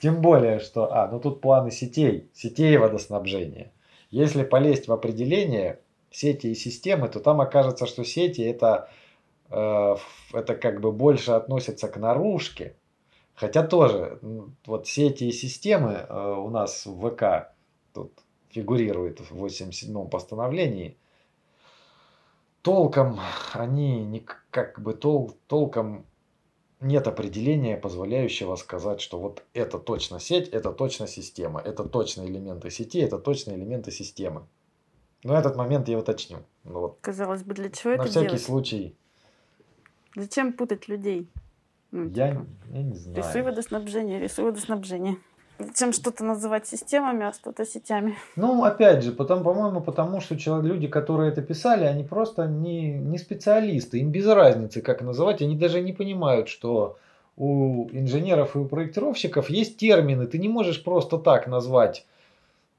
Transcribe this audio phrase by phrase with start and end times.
[0.00, 3.72] Тем более, что, а, ну тут планы сетей, сетей водоснабжения.
[4.10, 8.90] Если полезть в определение сети и системы, то там окажется, что сети это,
[9.50, 9.96] э,
[10.32, 12.74] это как бы больше относится к наружке.
[13.34, 14.18] Хотя тоже,
[14.66, 17.52] вот сети и системы э, у нас в ВК
[17.92, 18.12] тут
[18.50, 20.96] фигурирует в 87-м постановлении,
[22.62, 23.20] толком
[23.52, 26.06] они не как бы тол, толком
[26.80, 32.70] нет определения, позволяющего сказать, что вот это точно сеть, это точно система, это точно элементы
[32.70, 34.46] сети, это точно элементы системы.
[35.24, 36.38] Но этот момент я уточню.
[36.64, 36.98] Ну, вот.
[37.00, 38.42] Казалось бы, для чего На это всякий делать?
[38.42, 38.96] случай.
[40.14, 41.28] Зачем путать людей?
[41.90, 43.16] Ну, Я, типа, я не знаю.
[43.18, 45.16] Рисуй водоснабжение, рисуй водоснабжение.
[45.58, 48.16] Зачем что-то называть системами, а что-то сетями?
[48.36, 53.18] Ну, опять же, потом, по-моему, потому что люди, которые это писали, они просто не, не
[53.18, 53.98] специалисты.
[53.98, 55.42] Им без разницы, как называть.
[55.42, 56.96] Они даже не понимают, что
[57.36, 60.26] у инженеров и у проектировщиков есть термины.
[60.26, 62.06] Ты не можешь просто так назвать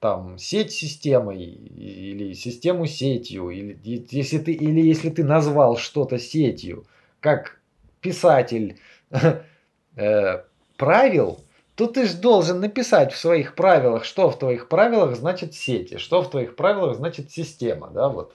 [0.00, 3.48] там сеть системой или систему сетью.
[3.48, 3.78] Или
[4.10, 6.84] если ты, или если ты назвал что-то сетью,
[7.20, 7.58] как
[8.00, 8.78] писатель
[9.96, 10.42] э,
[10.76, 11.40] правил,
[11.76, 16.22] то ты же должен написать в своих правилах, что в твоих правилах значит сети, что
[16.22, 18.34] в твоих правилах значит система, да, вот.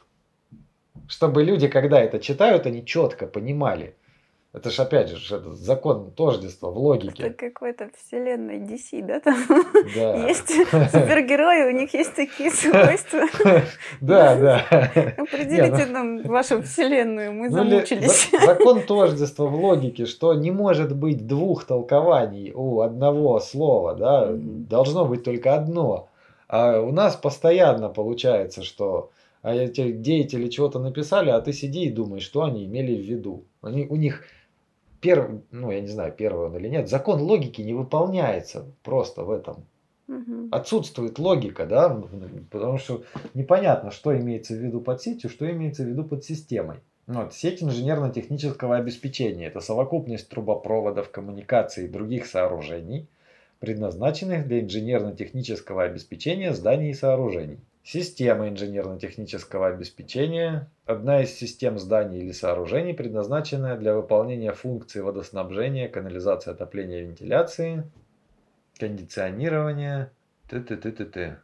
[1.07, 3.95] Чтобы люди, когда это читают, они четко понимали.
[4.53, 7.23] Это же опять же это закон тождества в логике.
[7.23, 9.21] Это какой-то вселенной DC, да?
[9.21, 9.37] Там
[9.95, 10.27] Да.
[10.27, 10.49] есть
[10.91, 13.21] супергерои, у них есть такие свойства.
[14.01, 14.91] Да, да.
[15.17, 18.29] Определите ну- нам вашу вселенную, мы Ну, или замучились.
[18.29, 24.27] за- Закон тождества в логике, что не может быть двух толкований у одного слова, да,
[24.33, 26.09] должно быть только одно.
[26.49, 29.11] А у нас постоянно получается, что
[29.41, 33.45] а эти деятели чего-то написали, а ты сиди и думай, что они имели в виду.
[33.61, 34.23] Они, у них
[34.99, 39.31] первый, ну я не знаю, первый он или нет, закон логики не выполняется просто в
[39.31, 39.65] этом
[40.51, 41.89] отсутствует логика, да,
[42.49, 43.03] потому что
[43.33, 46.77] непонятно, что имеется в виду под сетью, что имеется в виду под системой.
[47.07, 53.07] Ну, Вот, сеть инженерно-технического обеспечения– это совокупность трубопроводов, коммуникаций и других сооружений,
[53.59, 57.59] предназначенных для инженерно-технического обеспечения зданий и сооружений.
[57.83, 66.51] Система инженерно-технического обеспечения– одна из систем зданий или сооружений, предназначенная для выполнения функций водоснабжения, канализации,
[66.51, 67.89] отопления вентиляции,
[68.77, 70.11] кондиционирования,
[70.47, 71.39] т-т-т-т-т.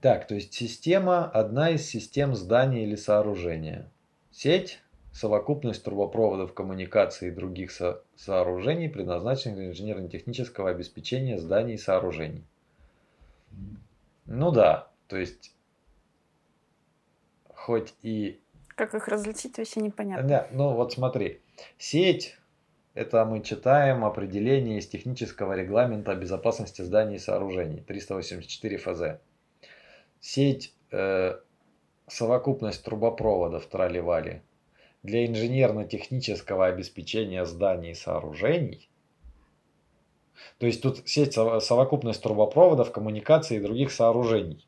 [0.00, 3.88] Так, то есть система– одна из систем здания или сооружения.
[4.32, 4.80] Сеть–
[5.12, 12.44] совокупность трубопроводов, коммуникаций и других со- сооружений, предназначенных для инженерно-технического обеспечения зданий и сооружений.
[14.26, 15.54] Ну да, то есть
[17.54, 20.28] хоть и Как их различить, вообще непонятно.
[20.28, 21.40] да, ну вот смотри,
[21.78, 22.36] сеть
[22.94, 29.02] это мы читаем определение из технического регламента безопасности зданий и сооружений 384 ФЗ.
[30.20, 31.38] Сеть э,
[32.06, 34.42] совокупность трубопроводов трали-вали
[35.04, 38.90] для инженерно-технического обеспечения зданий и сооружений.
[40.58, 44.66] То есть тут сеть сово- совокупность трубопроводов, коммуникаций и других сооружений.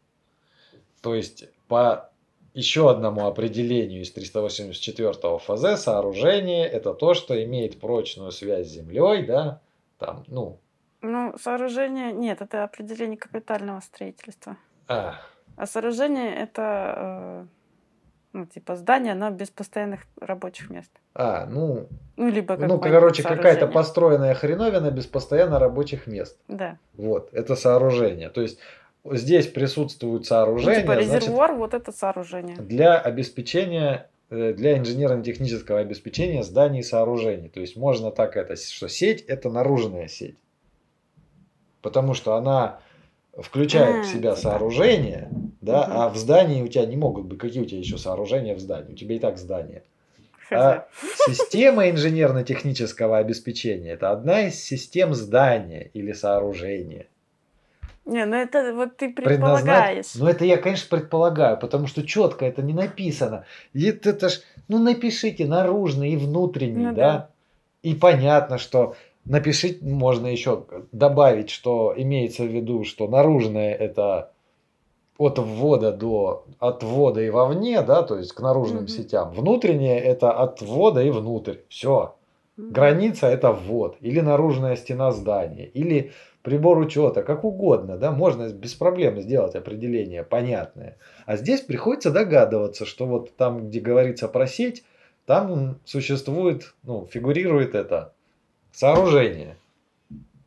[1.00, 2.10] То есть по
[2.54, 9.24] еще одному определению из 384 ФЗ сооружение это то, что имеет прочную связь с землей,
[9.24, 9.60] да,
[9.98, 10.58] там, ну,
[11.02, 12.12] Ну, сооружение...
[12.12, 14.56] Нет, это определение капитального строительства.
[14.88, 15.14] а,
[15.56, 17.46] А сооружение— это, э,
[18.32, 20.90] ну, типа здание, но без постоянных рабочих мест.
[21.14, 21.86] а, ну,
[22.16, 26.36] Ну, либо ну, короче, какая-то построенная хреновина без постоянно рабочих мест.
[26.48, 26.78] Да.
[26.94, 28.28] Вот, это сооружение.
[28.28, 28.58] То есть
[29.04, 32.56] здесь присутствуют Ну, сооружения, типа значит, резервуар, вот это сооружение.
[32.56, 37.48] для обеспечения э, для инженерно-технического обеспечения зданий и сооружений.
[37.48, 40.36] То есть можно так это, что сеть это наружная сеть.
[41.82, 42.80] Потому что она
[43.38, 44.36] включает А, в себя типа.
[44.36, 45.30] сооружения,
[45.60, 45.92] да, Мгм.
[45.98, 48.92] а в здании у тебя не могут быть, какие у тебя еще сооружения в здании?
[48.92, 49.82] У тебя и так здание.
[50.52, 50.88] А
[51.28, 57.06] система инженерно-технического обеспечения это одна из систем здания или сооружения.
[58.10, 60.14] Не, ну это вот ты предполагаешь.
[60.16, 63.44] Ну, это я, конечно, предполагаю, потому что четко это не написано.
[63.72, 67.12] И это, ж, ну, напишите наружный и внутренний, Ну да?
[67.12, 67.30] да.
[67.82, 74.32] И понятно, что напишите, можно еще добавить, что имеется в виду, что наружное это
[75.16, 78.88] от ввода до от ввода и вовне, да, то есть к наружным Мгм.
[78.88, 79.30] сетям.
[79.32, 81.58] Внутреннее это от ввода и внутрь.
[81.68, 82.16] Все.
[82.56, 82.72] Мгм.
[82.72, 88.74] Граница это ввод, или наружная стена здания, или прибор учета, как угодно, да, можно без
[88.74, 90.96] проблем сделать определение понятное.
[91.26, 94.84] А здесь приходится догадываться, что вот там, где говорится про сеть,
[95.26, 98.12] там существует, ну, фигурирует это
[98.72, 99.56] сооружение.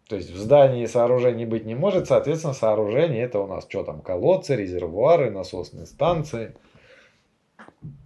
[0.07, 4.01] То есть в здании сооружений быть не может, соответственно, сооружение это у нас что там,
[4.01, 6.55] колодцы, резервуары, насосные станции.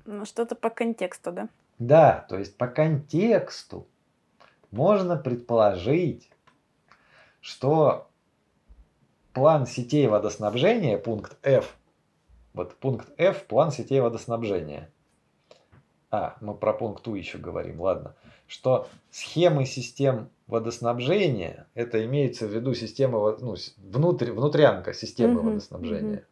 [0.06, 1.50] Ну, что-то по контексту, да?
[1.80, 3.88] Да, то есть по контексту
[4.72, 6.30] можно предположить,
[7.42, 8.08] что
[9.34, 11.78] план сетей водоснабжения, пункт F,
[12.54, 14.92] вот пункт F, план сетей водоснабжения.
[16.10, 18.16] А, мы про пункт У еще говорим, ладно.
[18.48, 26.28] Что схемы систем водоснабжения, это имеется в виду система, ну, внутрь, внутрянка системы Мгм, водоснабжения.